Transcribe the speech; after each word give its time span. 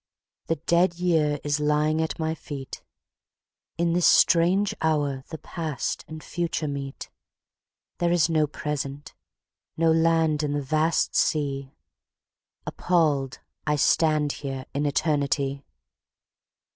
The 0.47 0.55
dead 0.55 0.95
year 0.95 1.39
is 1.43 1.59
lying 1.59 2.01
at 2.01 2.17
my 2.17 2.33
feet; 2.33 2.81
In 3.77 3.93
this 3.93 4.07
strange 4.07 4.73
hour 4.81 5.23
the 5.27 5.37
past 5.37 6.03
and 6.07 6.23
future 6.23 6.67
meet; 6.67 7.11
There 7.99 8.11
is 8.11 8.27
no 8.27 8.47
present; 8.47 9.13
no 9.77 9.91
land 9.91 10.41
in 10.41 10.53
the 10.53 10.61
vast 10.63 11.13
sea; 11.15 11.75
Appalled, 12.65 13.41
I 13.67 13.75
stand 13.75 14.31
here 14.31 14.65
in 14.73 14.87
Eternity. 14.87 15.63